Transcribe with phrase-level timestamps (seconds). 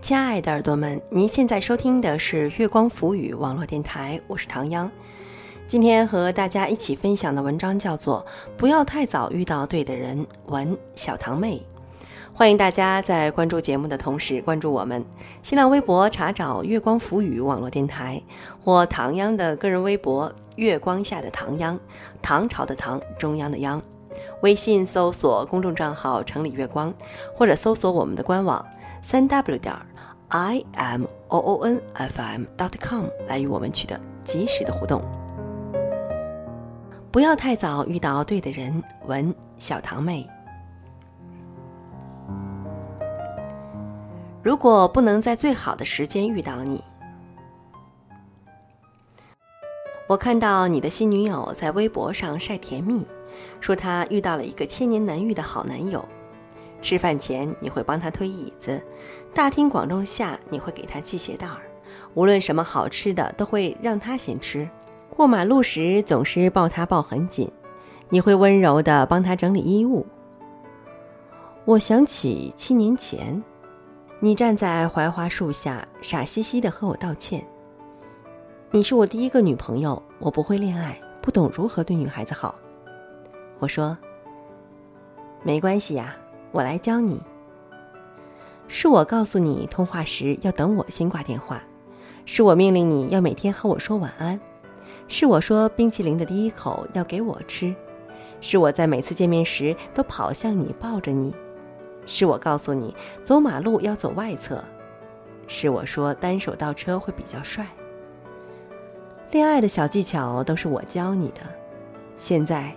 [0.00, 4.90] 亲爱的耳朵们，您现在收听的是月光浮语网络电台，我是唐央。
[5.68, 8.24] 今天和大家一起分享的文章叫做
[8.56, 11.62] 《不要太早遇到对的人》，文小堂妹。
[12.32, 15.04] 欢迎大家在关注节目的同时关注我们
[15.42, 18.20] 新浪微博，查找“月光浮语网络电台”
[18.64, 21.78] 或唐央的个人微博“月光下的唐央”，
[22.22, 23.80] 唐朝的唐，中央的央。
[24.40, 26.92] 微信搜索公众账号“城里月光”，
[27.36, 28.64] 或者搜索我们的官网
[29.02, 29.86] 三 w 点儿
[30.30, 35.02] i m o o n f m dot com 来与我们取得及时的互动。
[37.10, 40.24] 不要太早遇到对的人，文小堂妹。
[44.42, 46.80] 如果不能在最好的时间遇到你，
[50.06, 53.04] 我看到你的新女友在微博上晒甜蜜，
[53.60, 56.08] 说她遇到了一个千年难遇的好男友。
[56.82, 58.82] 吃饭前你会帮他推椅子，
[59.34, 61.60] 大庭广众下你会给他系鞋带儿，
[62.14, 64.68] 无论什么好吃的都会让他先吃。
[65.16, 67.50] 过马路时总是抱他抱很紧，
[68.08, 70.06] 你会温柔的帮他整理衣物。
[71.64, 73.42] 我想起七年前。
[74.22, 77.42] 你站在槐花树下，傻兮兮的和我道歉。
[78.70, 82.54] 你是我第一个女朋友，我不会恋爱，不懂如何对女孩子好。
[83.58, 83.96] 我说
[85.42, 86.14] ：“没关系呀，
[86.52, 87.20] 我来教你。”
[88.72, 91.60] 是我告诉你通话时要等我先挂电话，
[92.24, 94.40] 是我命令你要每天和我说晚安，
[95.08, 97.74] 是我说冰淇淋的第一口要给我吃，
[98.40, 101.34] 是我在每次见面时都跑向你抱着你。
[102.06, 104.62] 是我告诉你走马路要走外侧，
[105.48, 107.66] 是我说单手倒车会比较帅。
[109.32, 111.40] 恋爱的小技巧都是我教你的，
[112.14, 112.72] 现在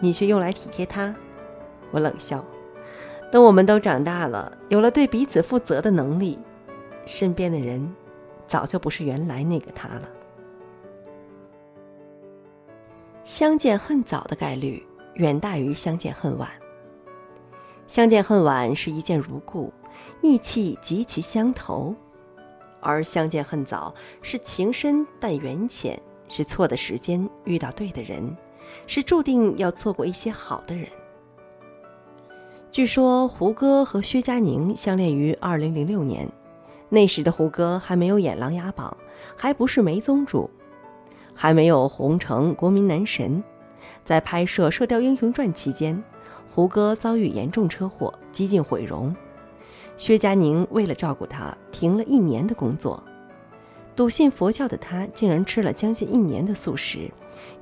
[0.00, 1.14] 你却用来体贴他。
[1.90, 2.42] 我冷笑。
[3.30, 6.38] 等我们都长大了，有了对彼此负责的能力，
[7.04, 7.94] 身边的人
[8.46, 10.08] 早就不是原来那个他了。
[13.24, 14.82] 相见恨早的概率
[15.14, 16.48] 远大于相见恨晚。
[17.88, 19.72] 相见恨晚是一见如故，
[20.22, 21.92] 意气极其相投；
[22.80, 28.36] 而相见恨早是情深但缘浅，是错的时间遇到对的人，
[28.86, 30.88] 是注定要错过一些好的人。
[32.76, 36.28] 据说胡歌和薛佳凝相恋于二零零六年，
[36.90, 38.94] 那时的胡歌还没有演《琅琊榜》，
[39.34, 40.50] 还不是梅宗主，
[41.32, 43.42] 还没有红成国民男神，
[44.04, 46.04] 在拍摄《射雕英雄传》期间。
[46.54, 49.16] 胡歌遭遇严重车祸，几近毁容。
[49.96, 53.02] 薛佳凝为了照顾他，停了一年的工作。
[53.94, 57.10] 笃信佛教的他，竟然吃了将近一年的素食，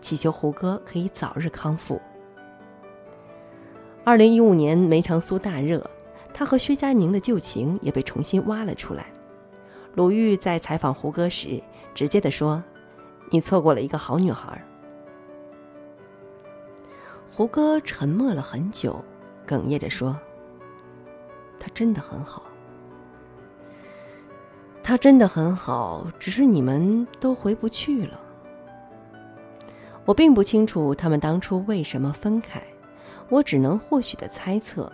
[0.00, 2.02] 祈求胡歌可以早日康复。
[4.06, 5.82] 二零一五年梅长苏大热，
[6.34, 9.06] 他和薛佳凝的旧情也被重新挖了出来。
[9.94, 11.58] 鲁豫在采访胡歌时，
[11.94, 12.62] 直接的说
[13.32, 14.62] ：“你错过了一个好女孩。”
[17.32, 19.02] 胡歌沉默了很久，
[19.46, 20.18] 哽咽着说
[21.58, 22.42] ：“他真的很好，
[24.82, 28.20] 他真的很好，只是你们都回不去了。
[30.04, 32.62] 我并不清楚他们当初为什么分开，
[33.28, 34.90] 我只能或许的猜测，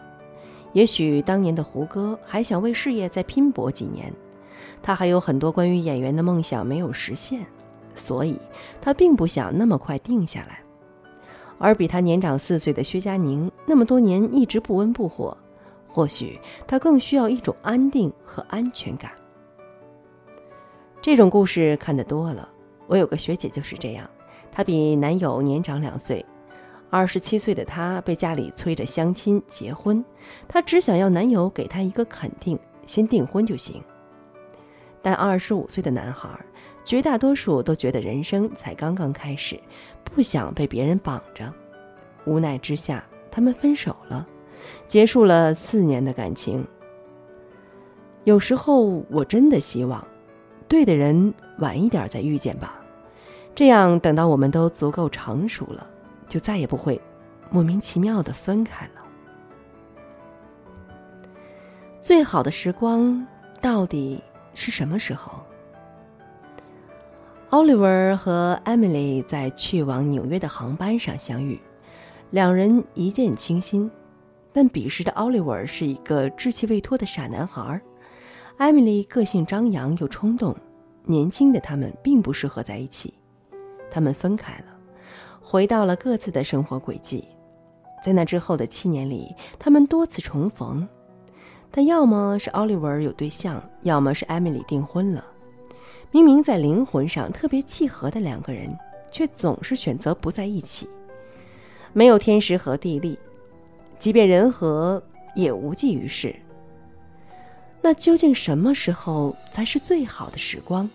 [0.73, 4.13] 也许当年的胡歌还想为事业再拼搏几年，
[4.83, 7.45] 他还有很多关于演员的梦想没有实现，
[7.95, 8.39] 所以
[8.81, 10.61] 他并不想那么快定下来。”
[11.59, 15.37] 而比他年长四岁的薛佳凝，那么多年一直不温不火，
[15.87, 19.13] 或许他更需要一种安定和安全感。
[21.03, 22.49] 这种故事看得多了，
[22.87, 24.09] 我有个学姐就是这样，
[24.51, 26.25] 她比男友年长两岁，
[26.91, 30.05] 二十七岁的她被家里催着相亲结婚，
[30.47, 33.83] 她只想要男友给她一个肯定，先订婚就行。
[35.01, 36.29] 但二十五岁的男孩。
[36.83, 39.61] 绝大多数都觉得人生才刚刚开始，
[40.03, 41.53] 不想被别人绑着。
[42.25, 44.27] 无奈之下，他们分手了，
[44.89, 46.67] 结束了四年的感情。
[48.25, 50.05] 有时候我真的希望，
[50.67, 52.81] 对的人晚一点再遇见吧，
[53.55, 55.87] 这样等到我们都足够成熟了，
[56.31, 56.99] 就再也不会
[57.51, 58.93] 莫名其妙的分开了。
[62.01, 63.27] 最好的时光
[63.61, 64.23] 到底
[64.55, 65.33] 是什么时候
[67.51, 71.61] ？Oliver 和 Emily 在去往纽约的航班上相遇，
[72.31, 73.91] 两人一见倾心。
[74.53, 77.81] 但彼时的 Oliver 是一个稚气未脱的傻男孩
[78.59, 80.57] ，Emily 个性张扬又冲动，
[81.05, 83.15] 年轻的他们并不适合在一起。
[83.91, 84.70] 他们分开了，
[85.51, 87.25] 回到了各自的生活轨迹。
[88.05, 90.89] 在那之后的七年里，他们多次重逢。
[91.73, 95.25] 但要么是奥利维有对象，要么是艾米丽订婚了。
[96.13, 98.73] 明明在灵魂上特别契合的两个人，
[99.11, 100.89] 却总是选择不在一起。
[101.93, 103.19] 没有天时和地利，
[103.99, 105.03] 即便人和，
[105.35, 106.33] 也无济于事。
[107.83, 110.89] 那究竟什么时候才是最好的时光？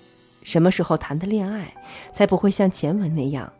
[0.44, 1.74] 什么时候谈的恋爱，
[2.14, 3.52] 才不会像前文那样，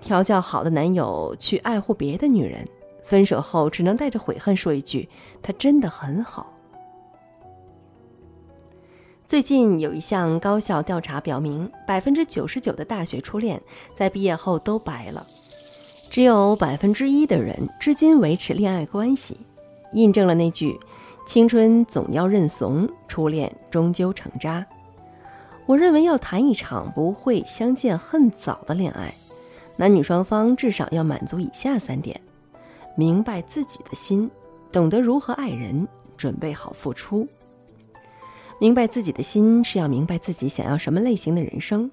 [0.00, 2.66] 调教好的男友去爱护别的女人？
[3.02, 5.08] 分手后只能带着悔恨说一句
[5.42, 6.52] ：“他真的很好。”
[9.26, 13.60] 最近有一项高校调查表明，百分之九十九的大学初恋
[13.94, 15.26] 在毕业后都白了，
[16.08, 19.38] 只有百分之一的人至今维持恋爱关系，
[19.92, 20.78] 印证了那句
[21.26, 24.66] ：“青春总要认怂，初恋终究成渣。”
[25.66, 29.14] 我认为要谈一场不会相见恨早的恋爱，
[29.80, 32.20] 男女双方至少要满足以下三点。
[32.94, 34.30] 明白自己的心，
[34.70, 35.88] 懂得如何爱人，
[36.18, 37.26] 准备好付出。
[38.58, 41.90] 明白自己的心是要明白自己想要什么类型的人生。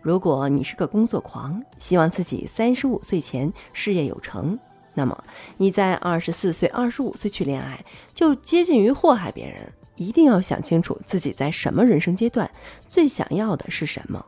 [0.00, 4.58] 如果你是个工作狂，希望自己三十五岁前事业有成，
[4.94, 5.22] 那么
[5.58, 7.84] 你在二十四岁、二十五岁去恋爱，
[8.14, 9.70] 就接近于祸害别人。
[9.96, 12.50] 一定要想清楚自己在什么人生阶段
[12.88, 14.24] 最想要的是什么。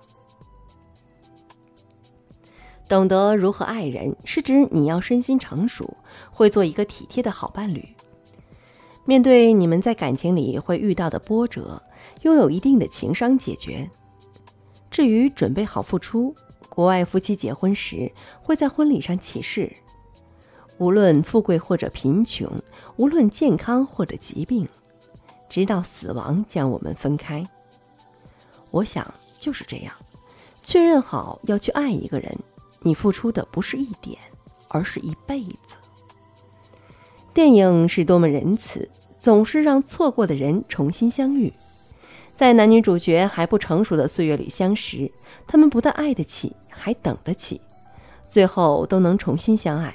[2.88, 5.94] 懂得如何爱人，是指你要身心成熟，
[6.32, 7.86] 会做一个体贴的好伴侣。
[9.04, 11.82] 面对你们在感情里会遇到的波折，
[12.22, 13.88] 拥有一定的情商解决。
[14.90, 16.34] 至于准备好付出，
[16.70, 18.10] 国外夫妻结婚时
[18.42, 19.70] 会在婚礼上起誓：
[20.78, 22.50] 无论富贵或者贫穷，
[22.96, 24.66] 无论健康或者疾病，
[25.48, 27.44] 直到死亡将我们分开。
[28.70, 29.06] 我想
[29.38, 29.94] 就是这样，
[30.62, 32.34] 确认好要去爱一个人。
[32.80, 34.18] 你付出的不是一点，
[34.68, 35.76] 而是一辈子。
[37.34, 38.88] 电影是多么仁慈，
[39.20, 41.52] 总是让错过的人重新相遇，
[42.34, 45.10] 在男女主角还不成熟的岁月里相识，
[45.46, 47.60] 他们不但爱得起，还等得起，
[48.28, 49.94] 最后都能重新相爱。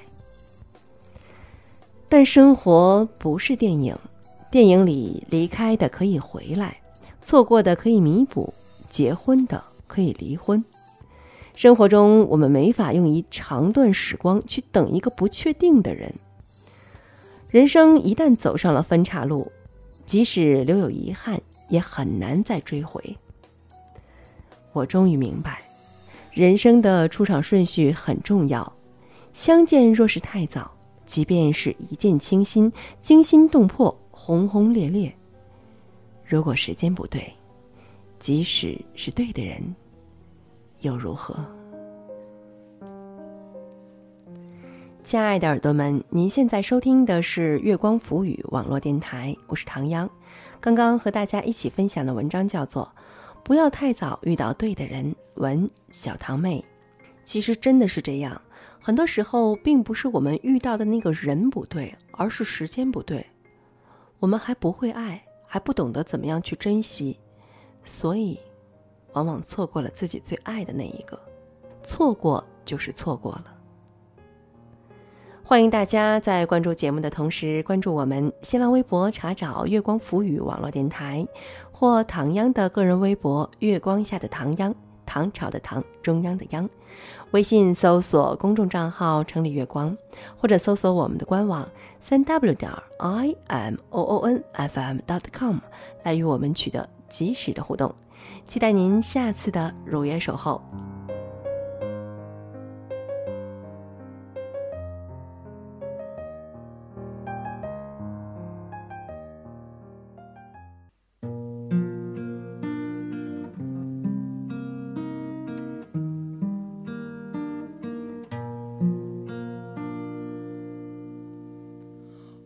[2.07, 3.97] 但生活不是电影，
[4.51, 6.77] 电影里离开的可以回来，
[7.21, 8.53] 错过的可以弥补，
[8.87, 10.63] 结婚的可以离婚。
[11.55, 16.13] 生活中，我们没法用一长段时光去等一个不确定的人。
[17.49, 19.51] 人生一旦走上了分岔路，
[20.05, 21.39] 即使留有遗憾，
[21.69, 23.15] 也很难再追回。
[24.71, 25.61] 我终于明白，
[26.31, 28.73] 人生的出场顺序很重要。
[29.33, 30.71] 相见若是太早，
[31.05, 35.15] 即便是一见倾心、惊心动魄、轰轰烈烈，
[36.25, 37.31] 如果时间不对，
[38.17, 39.63] 即使是对的人。
[40.83, 41.33] 又如何？
[45.01, 50.09] 亲爱的耳朵们，您现在收听的是月光浮语网络电台，我是唐央。
[50.59, 52.91] 刚刚和大家一起分享的文章叫做
[53.43, 56.63] 《不要太早遇到对的人》，文小堂妹。
[57.23, 58.41] 其实真的是这样，
[58.81, 63.25] 很多时候并不是我们遇到的那个人不对，而是时间不对。
[64.19, 67.17] 我们还不会爱，还不懂得怎么样去珍惜，
[67.85, 68.37] 所以。
[69.13, 71.19] 往往错过了自己最爱的那一个，
[71.81, 73.45] 错过就是错过了。
[75.45, 81.27] 欢迎大家在关注节目的同时，关注我们新浪微博，查找“月光浮语”网络电台，
[81.71, 84.73] 或唐央的个人微博“月光下的唐央”，
[85.05, 86.67] 唐朝的唐，中央的央。
[87.31, 89.95] 微信搜索公众账号“城里月光”，
[90.39, 91.67] 或者搜索我们的官网
[91.99, 95.57] 三 w 点 i m o o n f m dot com
[96.03, 97.93] 来与我们取得及时的互动。
[98.47, 100.61] 期待您下次的如约守候。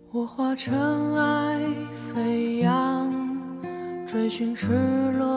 [0.10, 1.62] 我化尘埃
[2.12, 3.12] 飞扬，
[4.08, 4.68] 追寻赤
[5.12, 5.37] 裸。